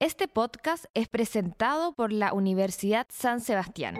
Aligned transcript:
Este 0.00 0.28
podcast 0.28 0.84
es 0.94 1.08
presentado 1.08 1.92
por 1.92 2.12
la 2.12 2.32
Universidad 2.32 3.08
San 3.10 3.40
Sebastián. 3.40 3.96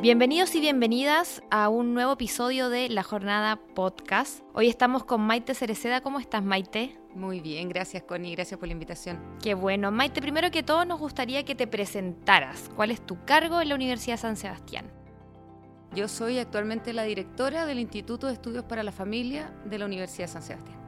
Bienvenidos 0.00 0.54
y 0.54 0.60
bienvenidas 0.60 1.42
a 1.50 1.68
un 1.68 1.92
nuevo 1.92 2.12
episodio 2.14 2.70
de 2.70 2.88
La 2.88 3.02
Jornada 3.02 3.60
Podcast. 3.74 4.40
Hoy 4.54 4.68
estamos 4.68 5.04
con 5.04 5.20
Maite 5.20 5.52
Cereceda. 5.52 6.00
¿Cómo 6.00 6.20
estás, 6.20 6.42
Maite? 6.42 6.98
Muy 7.14 7.40
bien, 7.40 7.68
gracias 7.68 8.02
Connie, 8.04 8.34
gracias 8.34 8.58
por 8.58 8.66
la 8.66 8.72
invitación. 8.72 9.20
Qué 9.42 9.52
bueno. 9.52 9.92
Maite, 9.92 10.22
primero 10.22 10.50
que 10.50 10.62
todo 10.62 10.86
nos 10.86 11.00
gustaría 11.00 11.44
que 11.44 11.54
te 11.54 11.66
presentaras. 11.66 12.70
¿Cuál 12.74 12.92
es 12.92 13.04
tu 13.04 13.22
cargo 13.26 13.60
en 13.60 13.68
la 13.68 13.74
Universidad 13.74 14.16
San 14.16 14.38
Sebastián? 14.38 14.90
Yo 15.94 16.08
soy 16.08 16.38
actualmente 16.38 16.94
la 16.94 17.02
directora 17.02 17.66
del 17.66 17.78
Instituto 17.78 18.26
de 18.26 18.32
Estudios 18.32 18.64
para 18.64 18.82
la 18.82 18.92
Familia 18.92 19.52
de 19.66 19.78
la 19.78 19.84
Universidad 19.84 20.28
San 20.28 20.42
Sebastián. 20.42 20.81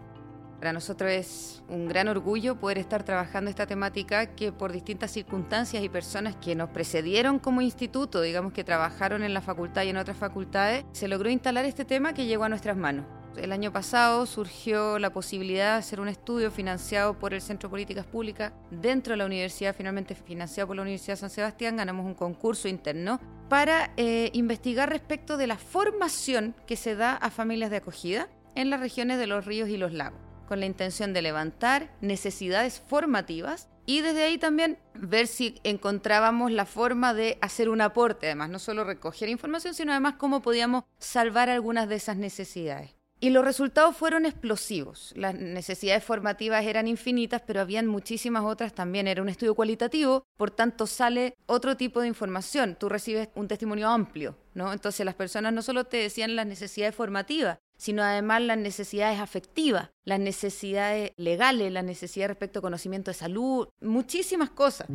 Para 0.64 0.72
nosotros 0.72 1.10
es 1.10 1.62
un 1.68 1.86
gran 1.88 2.08
orgullo 2.08 2.58
poder 2.58 2.78
estar 2.78 3.02
trabajando 3.02 3.50
esta 3.50 3.66
temática 3.66 4.34
que 4.34 4.50
por 4.50 4.72
distintas 4.72 5.10
circunstancias 5.10 5.84
y 5.84 5.90
personas 5.90 6.36
que 6.36 6.54
nos 6.54 6.70
precedieron 6.70 7.38
como 7.38 7.60
instituto, 7.60 8.22
digamos 8.22 8.54
que 8.54 8.64
trabajaron 8.64 9.22
en 9.24 9.34
la 9.34 9.42
facultad 9.42 9.82
y 9.82 9.90
en 9.90 9.98
otras 9.98 10.16
facultades, 10.16 10.86
se 10.92 11.06
logró 11.06 11.28
instalar 11.28 11.66
este 11.66 11.84
tema 11.84 12.14
que 12.14 12.24
llegó 12.24 12.44
a 12.44 12.48
nuestras 12.48 12.78
manos. 12.78 13.04
El 13.36 13.52
año 13.52 13.74
pasado 13.74 14.24
surgió 14.24 14.98
la 14.98 15.12
posibilidad 15.12 15.74
de 15.74 15.80
hacer 15.80 16.00
un 16.00 16.08
estudio 16.08 16.50
financiado 16.50 17.18
por 17.18 17.34
el 17.34 17.42
Centro 17.42 17.68
de 17.68 17.72
Políticas 17.72 18.06
Públicas 18.06 18.54
dentro 18.70 19.12
de 19.12 19.18
la 19.18 19.26
universidad, 19.26 19.76
finalmente 19.76 20.14
financiado 20.14 20.68
por 20.68 20.76
la 20.76 20.82
Universidad 20.82 21.12
de 21.12 21.20
San 21.20 21.30
Sebastián. 21.30 21.76
Ganamos 21.76 22.06
un 22.06 22.14
concurso 22.14 22.68
interno 22.68 23.20
para 23.50 23.92
eh, 23.98 24.30
investigar 24.32 24.88
respecto 24.88 25.36
de 25.36 25.46
la 25.46 25.58
formación 25.58 26.54
que 26.66 26.76
se 26.76 26.96
da 26.96 27.16
a 27.16 27.28
familias 27.28 27.68
de 27.68 27.76
acogida 27.76 28.30
en 28.54 28.70
las 28.70 28.80
regiones 28.80 29.18
de 29.18 29.26
los 29.26 29.44
ríos 29.44 29.68
y 29.68 29.76
los 29.76 29.92
lagos 29.92 30.23
con 30.46 30.60
la 30.60 30.66
intención 30.66 31.12
de 31.12 31.22
levantar 31.22 31.90
necesidades 32.00 32.80
formativas 32.80 33.68
y 33.86 34.00
desde 34.00 34.24
ahí 34.24 34.38
también 34.38 34.78
ver 34.94 35.26
si 35.26 35.60
encontrábamos 35.62 36.50
la 36.50 36.64
forma 36.64 37.12
de 37.12 37.38
hacer 37.42 37.68
un 37.68 37.80
aporte, 37.80 38.26
además 38.26 38.50
no 38.50 38.58
solo 38.58 38.84
recoger 38.84 39.28
información, 39.28 39.74
sino 39.74 39.92
además 39.92 40.14
cómo 40.18 40.40
podíamos 40.40 40.84
salvar 40.98 41.50
algunas 41.50 41.88
de 41.88 41.96
esas 41.96 42.16
necesidades. 42.16 42.94
Y 43.20 43.30
los 43.30 43.44
resultados 43.44 43.96
fueron 43.96 44.26
explosivos. 44.26 45.14
Las 45.16 45.34
necesidades 45.34 46.04
formativas 46.04 46.64
eran 46.64 46.86
infinitas, 46.86 47.40
pero 47.46 47.62
habían 47.62 47.86
muchísimas 47.86 48.44
otras 48.44 48.74
también. 48.74 49.08
Era 49.08 49.22
un 49.22 49.30
estudio 49.30 49.54
cualitativo, 49.54 50.24
por 50.36 50.50
tanto 50.50 50.86
sale 50.86 51.34
otro 51.46 51.76
tipo 51.76 52.00
de 52.02 52.08
información. 52.08 52.76
Tú 52.78 52.90
recibes 52.90 53.30
un 53.34 53.48
testimonio 53.48 53.88
amplio, 53.88 54.36
¿no? 54.52 54.74
Entonces 54.74 55.06
las 55.06 55.14
personas 55.14 55.54
no 55.54 55.62
solo 55.62 55.84
te 55.84 55.96
decían 55.98 56.36
las 56.36 56.46
necesidades 56.46 56.94
formativas, 56.94 57.58
sino 57.76 58.02
además 58.02 58.42
las 58.42 58.58
necesidades 58.58 59.20
afectivas, 59.20 59.90
las 60.04 60.20
necesidades 60.20 61.12
legales, 61.16 61.72
las 61.72 61.84
necesidades 61.84 62.30
respecto 62.30 62.58
a 62.58 62.62
conocimiento 62.62 63.10
de 63.10 63.14
salud, 63.16 63.68
muchísimas 63.80 64.50
cosas. 64.50 64.88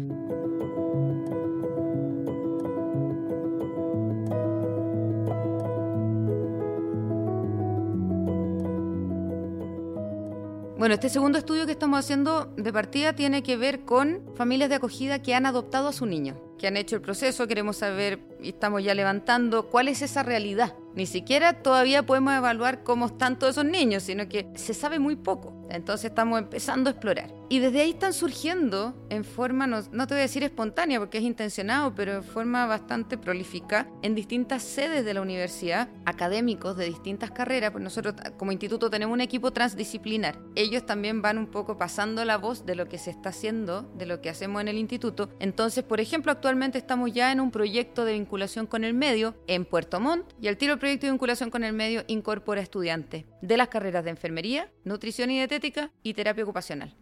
Bueno, 10.80 10.94
este 10.94 11.10
segundo 11.10 11.38
estudio 11.38 11.66
que 11.66 11.74
estamos 11.74 12.00
haciendo 12.00 12.46
de 12.56 12.72
partida 12.72 13.12
tiene 13.14 13.44
que 13.44 13.58
ver 13.58 13.84
con 13.84 14.24
familias 14.36 14.70
de 14.70 14.76
acogida 14.76 15.22
que 15.22 15.36
han 15.36 15.46
adoptado 15.46 15.90
a 15.90 15.94
su 15.94 16.06
niño, 16.06 16.38
que 16.60 16.68
han 16.68 16.78
hecho 16.78 16.96
el 16.96 17.02
proceso, 17.02 17.48
queremos 17.48 17.78
saber 17.78 18.20
y 18.40 18.50
estamos 18.50 18.84
ya 18.84 18.94
levantando 18.94 19.70
cuál 19.70 19.88
es 19.88 20.04
esa 20.04 20.22
realidad 20.22 20.76
ni 20.96 21.06
siquiera 21.06 21.54
todavía 21.54 22.06
podemos 22.06 22.34
evaluar 22.34 22.84
cómo 22.84 23.08
están 23.08 23.40
todos 23.40 23.54
esos 23.56 23.66
niños, 23.66 24.04
sino 24.04 24.28
que 24.28 24.48
se 24.56 24.74
sabe 24.74 25.00
muy 25.00 25.16
poco. 25.16 25.54
Entonces 25.70 26.10
estamos 26.10 26.40
empezando 26.40 26.90
a 26.90 26.92
explorar. 26.92 27.32
Y 27.48 27.60
desde 27.60 27.82
ahí 27.82 27.92
están 27.92 28.14
surgiendo 28.14 28.96
en 29.10 29.24
forma, 29.24 29.66
no, 29.66 29.82
te 29.84 30.14
voy 30.14 30.20
a 30.20 30.24
decir 30.24 30.44
espontánea 30.44 31.00
porque 31.00 31.20
es 31.20 31.24
intencionado, 31.24 31.96
pero 31.96 32.14
en 32.14 32.24
forma 32.24 32.66
bastante 32.66 33.18
prolífica, 33.18 33.88
en 34.02 34.14
distintas 34.14 34.62
sedes 34.64 35.06
de 35.06 35.14
la 35.14 35.22
universidad, 35.22 35.90
académicos 36.06 36.76
de 36.76 36.86
distintas 36.86 37.32
carreras, 37.32 37.72
pues 37.72 37.84
nosotros 37.84 38.16
como 38.38 38.52
instituto 38.52 38.90
tenemos 38.90 39.14
un 39.14 39.22
equipo 39.22 39.52
transdisciplinar. 39.52 40.40
Ellos 40.56 40.86
también 40.86 41.22
van 41.22 41.38
un 41.38 41.48
poco 41.48 41.78
pasando 41.78 42.26
la 42.26 42.38
voz 42.38 42.66
de 42.66 42.76
lo 42.76 42.88
que 42.88 42.98
se 42.98 43.12
está 43.12 43.30
haciendo, 43.30 43.84
de 43.96 44.06
lo 44.06 44.22
que 44.22 44.30
hacemos 44.30 44.62
en 44.62 44.68
el 44.68 44.78
instituto. 44.78 45.30
Entonces, 45.40 45.84
por 45.84 46.00
ejemplo, 46.00 46.32
actualmente 46.32 46.49
estamos 46.50 47.14
ya 47.14 47.32
en 47.32 47.40
un 47.40 47.52
proyecto 47.52 48.06
de 48.06 48.14
vinculación 48.14 48.66
con 48.66 48.84
el 48.84 48.96
medio 48.96 49.36
en 49.46 49.66
Puerto 49.66 50.00
Montt 50.00 50.34
y 50.42 50.48
al 50.48 50.58
tiro 50.58 50.80
proyecto 50.80 51.06
de 51.06 51.12
vinculación 51.12 51.52
con 51.52 51.64
el 51.64 51.74
medio 51.74 52.04
incorpora 52.08 52.60
estudiantes 52.60 53.26
de 53.42 53.58
las 53.58 53.68
carreras 53.68 54.04
de 54.04 54.10
enfermería, 54.10 54.72
nutrición 54.84 55.30
y 55.30 55.36
dietética 55.36 55.92
y 56.02 56.16
terapia 56.16 56.44
ocupacional. 56.44 56.96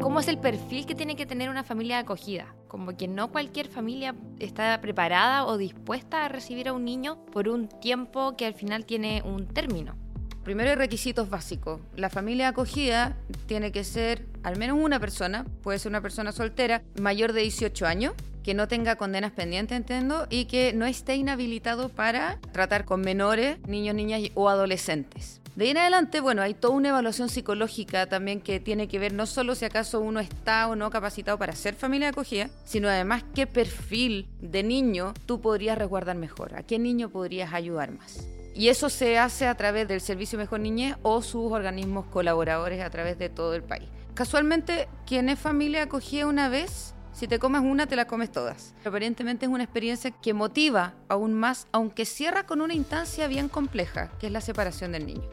¿Cómo 0.00 0.20
es 0.20 0.28
el 0.28 0.38
perfil 0.38 0.86
que 0.86 0.94
tiene 0.94 1.16
que 1.16 1.26
tener 1.26 1.50
una 1.50 1.64
familia 1.64 1.98
acogida? 1.98 2.54
Como 2.66 2.96
que 2.96 3.06
no 3.06 3.30
cualquier 3.30 3.68
familia 3.68 4.14
está 4.38 4.80
preparada 4.80 5.44
o 5.44 5.58
dispuesta 5.58 6.24
a 6.24 6.28
recibir 6.28 6.68
a 6.68 6.72
un 6.72 6.84
niño 6.86 7.26
por 7.26 7.46
un 7.46 7.68
tiempo 7.68 8.36
que 8.38 8.46
al 8.46 8.54
final 8.54 8.86
tiene 8.86 9.22
un 9.22 9.46
término. 9.46 9.99
Primero 10.44 10.70
hay 10.70 10.76
requisitos 10.76 11.28
básicos. 11.28 11.80
La 11.96 12.08
familia 12.08 12.48
acogida 12.48 13.16
tiene 13.46 13.72
que 13.72 13.84
ser 13.84 14.26
al 14.42 14.56
menos 14.56 14.78
una 14.80 14.98
persona, 14.98 15.44
puede 15.62 15.78
ser 15.78 15.90
una 15.90 16.00
persona 16.00 16.32
soltera, 16.32 16.82
mayor 17.00 17.32
de 17.32 17.42
18 17.42 17.86
años, 17.86 18.14
que 18.42 18.54
no 18.54 18.68
tenga 18.68 18.96
condenas 18.96 19.32
pendientes, 19.32 19.76
entiendo, 19.76 20.26
y 20.30 20.46
que 20.46 20.72
no 20.72 20.86
esté 20.86 21.16
inhabilitado 21.16 21.90
para 21.90 22.38
tratar 22.52 22.86
con 22.86 23.02
menores, 23.02 23.58
niños, 23.66 23.94
niñas 23.94 24.22
o 24.34 24.48
adolescentes. 24.48 25.40
De 25.56 25.64
ahí 25.64 25.70
en 25.72 25.78
adelante, 25.78 26.20
bueno, 26.20 26.40
hay 26.40 26.54
toda 26.54 26.74
una 26.74 26.88
evaluación 26.90 27.28
psicológica 27.28 28.06
también 28.06 28.40
que 28.40 28.60
tiene 28.60 28.88
que 28.88 28.98
ver 28.98 29.12
no 29.12 29.26
solo 29.26 29.54
si 29.54 29.66
acaso 29.66 30.00
uno 30.00 30.20
está 30.20 30.68
o 30.68 30.76
no 30.76 30.88
capacitado 30.90 31.38
para 31.38 31.54
ser 31.54 31.74
familia 31.74 32.06
de 32.06 32.12
acogida, 32.12 32.48
sino 32.64 32.88
además 32.88 33.24
qué 33.34 33.46
perfil 33.46 34.28
de 34.40 34.62
niño 34.62 35.12
tú 35.26 35.40
podrías 35.40 35.76
resguardar 35.76 36.16
mejor, 36.16 36.54
a 36.54 36.62
qué 36.62 36.78
niño 36.78 37.10
podrías 37.10 37.52
ayudar 37.52 37.90
más. 37.90 38.26
Y 38.54 38.68
eso 38.68 38.88
se 38.88 39.18
hace 39.18 39.46
a 39.46 39.54
través 39.56 39.86
del 39.88 40.00
Servicio 40.00 40.38
Mejor 40.38 40.60
Niñez 40.60 40.96
o 41.02 41.22
sus 41.22 41.52
organismos 41.52 42.06
colaboradores 42.06 42.82
a 42.82 42.90
través 42.90 43.18
de 43.18 43.28
todo 43.28 43.54
el 43.54 43.62
país. 43.62 43.88
Casualmente, 44.14 44.88
quien 45.06 45.28
es 45.28 45.38
familia 45.38 45.82
acogida 45.82 46.26
una 46.26 46.48
vez 46.48 46.94
si 47.12 47.28
te 47.28 47.38
comes 47.38 47.60
una, 47.62 47.86
te 47.86 47.96
la 47.96 48.06
comes 48.06 48.32
todas. 48.32 48.74
Aparentemente 48.84 49.44
es 49.44 49.52
una 49.52 49.64
experiencia 49.64 50.10
que 50.10 50.32
motiva 50.32 50.94
aún 51.08 51.34
más, 51.34 51.66
aunque 51.72 52.06
cierra 52.06 52.46
con 52.46 52.60
una 52.60 52.72
instancia 52.72 53.26
bien 53.26 53.48
compleja, 53.48 54.10
que 54.18 54.28
es 54.28 54.32
la 54.32 54.40
separación 54.40 54.92
del 54.92 55.06
niño. 55.06 55.28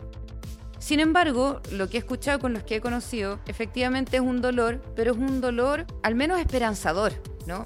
Sin 0.80 1.00
embargo, 1.00 1.62
lo 1.72 1.90
que 1.90 1.98
he 1.98 2.00
escuchado 2.00 2.40
con 2.40 2.54
los 2.54 2.64
que 2.64 2.76
he 2.76 2.82
conocido, 2.82 3.40
efectivamente 3.48 4.18
es 4.18 4.22
un 4.22 4.42
dolor, 4.42 4.82
pero 4.96 5.12
es 5.12 5.18
un 5.18 5.40
dolor 5.40 5.86
al 6.04 6.16
menos 6.16 6.40
esperanzador, 6.40 7.14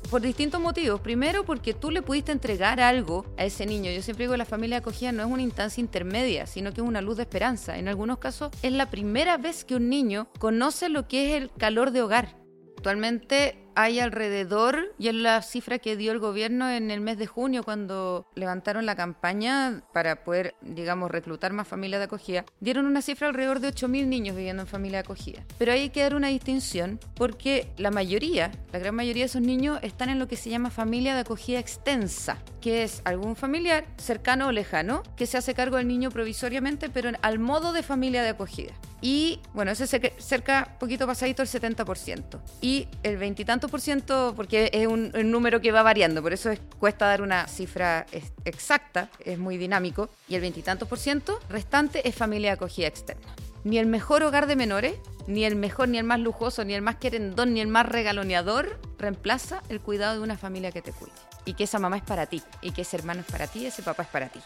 Por 0.10 0.22
distintos 0.22 0.62
motivos. 0.62 1.02
Primero, 1.02 1.44
porque 1.44 1.74
tú 1.74 1.92
le 1.92 2.02
pudiste 2.02 2.32
entregar 2.32 2.80
algo 2.80 3.26
a 3.38 3.46
ese 3.46 3.66
niño. 3.66 3.92
Yo 3.92 4.02
siempre 4.02 4.26
digo 4.26 4.34
que 4.34 4.38
la 4.38 4.46
familia 4.46 4.78
acogida 4.78 5.12
no 5.12 5.24
es 5.24 5.30
una 5.30 5.42
instancia 5.42 5.82
intermedia, 5.82 6.46
sino 6.46 6.72
que 6.72 6.82
es 6.82 6.88
una 6.88 7.02
luz 7.02 7.18
de 7.18 7.24
esperanza. 7.24 7.78
En 7.78 7.88
algunos 7.88 8.20
casos 8.20 8.52
es 8.62 8.72
la 8.72 8.90
primera 8.90 9.38
vez 9.38 9.66
que 9.66 9.76
un 9.76 9.90
niño 9.90 10.30
conoce 10.40 10.90
lo 10.90 11.08
que 11.08 11.36
es 11.36 11.42
el 11.42 11.52
calor 11.52 11.92
de 11.92 12.02
hogar. 12.02 12.38
Actualmente 12.78 13.68
hay 13.76 14.00
alrededor, 14.00 14.94
y 14.98 15.08
es 15.08 15.16
la 15.16 15.42
cifra 15.42 15.80
que 15.80 15.96
dio 15.96 16.12
el 16.12 16.20
gobierno 16.20 16.70
en 16.70 16.92
el 16.92 17.02
mes 17.02 17.18
de 17.18 17.28
junio 17.28 17.64
cuando 17.64 18.28
levantaron 18.36 18.86
la 18.86 18.96
campaña 18.96 19.84
para 19.94 20.24
poder, 20.24 20.56
digamos, 20.62 21.12
reclutar 21.12 21.54
más 21.54 21.68
familias 21.68 22.00
de 22.00 22.06
acogida, 22.06 22.46
dieron 22.60 22.86
una 22.86 23.02
cifra 23.02 23.28
alrededor 23.28 23.60
de 23.60 23.70
8.000 23.70 24.08
niños 24.08 24.36
viviendo 24.36 24.64
en 24.64 24.68
familia 24.68 25.00
de 25.00 25.04
acogida. 25.04 25.44
Pero 25.58 25.72
hay 25.72 25.90
que 25.90 26.02
dar 26.02 26.16
una 26.16 26.28
distinción 26.28 27.00
porque 27.16 27.72
la 27.78 27.92
mayoría, 27.92 28.52
la 28.72 28.80
gran 28.80 28.96
mayoría 28.96 29.24
de 29.24 29.28
esos 29.28 29.42
niños 29.42 29.80
están 29.82 30.10
en 30.10 30.20
lo 30.20 30.28
que 30.28 30.38
se 30.38 30.50
llama 30.50 30.70
familia 30.70 31.14
de 31.14 31.22
acogida 31.22 31.60
extensa, 31.60 32.38
que 32.60 32.84
es 32.84 33.02
algún 33.06 33.36
familiar 33.36 33.86
cercano 33.98 34.48
o 34.48 34.52
lejano 34.52 35.04
que 35.16 35.26
se 35.26 35.38
hace 35.38 35.54
cargo 35.54 35.78
del 35.78 35.88
niño 35.88 36.12
provisoriamente, 36.12 36.90
pero 36.90 37.12
al 37.22 37.40
modo 37.40 37.74
de 37.74 37.84
familia 37.84 38.24
de 38.24 38.30
acogida. 38.30 38.74
Y 39.02 39.40
bueno, 39.54 39.72
ese 39.72 39.84
es 39.84 40.24
cerca, 40.24 40.76
poquito 40.80 41.08
pasadito, 41.08 41.42
el 41.42 41.50
70%. 41.50 42.40
Y 42.62 42.88
el 43.02 43.18
veintitantos 43.18 43.61
por 43.70 43.82
ciento, 43.82 44.34
porque 44.36 44.70
es 44.74 44.88
un, 44.88 45.12
número 45.32 45.62
que 45.62 45.72
va 45.72 45.84
variando, 45.84 46.22
por 46.22 46.34
eso 46.34 46.52
cuesta 46.80 47.06
dar 47.06 47.22
una 47.22 47.48
cifra 47.48 48.06
exacta, 48.46 49.10
es 49.24 49.40
muy 49.40 49.58
dinámico, 49.58 50.10
y 50.28 50.36
el 50.36 50.42
veintitantos 50.42 50.88
por 50.88 51.00
ciento 51.00 51.40
restante 51.50 52.08
es 52.08 52.16
familia 52.16 52.54
acogida 52.54 52.88
externa. 52.88 53.28
Ni 53.64 53.78
el 53.78 53.86
mejor 53.86 54.24
hogar 54.24 54.48
de 54.48 54.56
menores, 54.56 54.96
ni 55.28 55.46
el 55.46 55.56
mejor, 55.56 55.90
ni 55.90 55.98
el 55.98 56.04
más 56.04 56.20
lujoso, 56.20 56.66
ni 56.66 56.74
el 56.74 56.82
más 56.82 56.96
querendón, 56.96 57.54
ni 57.54 57.62
el 57.62 57.68
más 57.68 57.86
regaloneador 57.86 58.80
reemplaza 58.98 59.62
el 59.70 59.80
cuidado 59.80 60.16
de 60.16 60.22
una 60.22 60.38
familia 60.38 60.72
que 60.72 60.82
te 60.82 60.92
cuide. 60.92 61.14
Y 61.46 61.54
que 61.54 61.64
esa 61.66 61.80
mamá 61.80 61.98
es 61.98 62.04
para 62.04 62.26
ti, 62.26 62.42
y 62.62 62.72
que 62.72 62.82
ese 62.82 62.98
hermano 62.98 63.22
es 63.22 63.28
para 63.32 63.48
ti, 63.48 63.66
ese 63.66 63.84
papá 63.84 64.04
es 64.04 64.10
para 64.10 64.30
ti. 64.30 64.40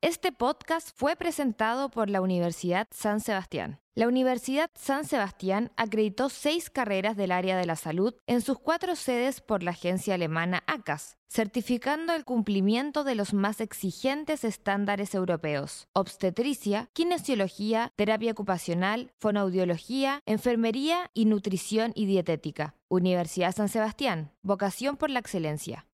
Este 0.00 0.30
podcast 0.30 0.90
fue 0.94 1.16
presentado 1.16 1.88
por 1.90 2.08
la 2.08 2.20
Universidad 2.20 2.86
San 2.92 3.18
Sebastián. 3.18 3.80
La 3.96 4.06
Universidad 4.06 4.70
San 4.76 5.04
Sebastián 5.04 5.72
acreditó 5.76 6.28
seis 6.28 6.70
carreras 6.70 7.16
del 7.16 7.32
área 7.32 7.56
de 7.56 7.66
la 7.66 7.74
salud 7.74 8.14
en 8.28 8.40
sus 8.40 8.60
cuatro 8.60 8.94
sedes 8.94 9.40
por 9.40 9.64
la 9.64 9.72
agencia 9.72 10.14
alemana 10.14 10.62
ACAS, 10.68 11.16
certificando 11.26 12.12
el 12.12 12.24
cumplimiento 12.24 13.02
de 13.02 13.16
los 13.16 13.34
más 13.34 13.60
exigentes 13.60 14.44
estándares 14.44 15.16
europeos: 15.16 15.88
obstetricia, 15.94 16.88
kinesiología, 16.92 17.92
terapia 17.96 18.30
ocupacional, 18.30 19.10
fonoaudiología, 19.18 20.22
enfermería 20.26 21.10
y 21.12 21.24
nutrición 21.24 21.90
y 21.96 22.06
dietética. 22.06 22.76
Universidad 22.86 23.52
San 23.52 23.68
Sebastián, 23.68 24.30
vocación 24.42 24.96
por 24.96 25.10
la 25.10 25.18
excelencia. 25.18 25.86